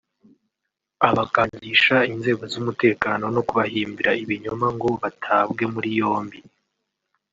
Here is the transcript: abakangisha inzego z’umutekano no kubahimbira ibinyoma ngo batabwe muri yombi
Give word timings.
abakangisha 1.09 1.97
inzego 2.13 2.43
z’umutekano 2.51 3.25
no 3.35 3.41
kubahimbira 3.47 4.11
ibinyoma 4.23 4.67
ngo 4.75 4.89
batabwe 5.01 5.63
muri 5.73 5.89
yombi 5.99 6.39